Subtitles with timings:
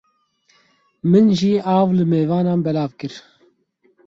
[1.11, 3.13] Min jî av li mêvanan belav kir.